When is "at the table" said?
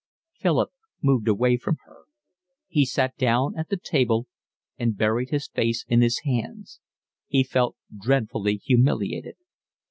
3.55-4.25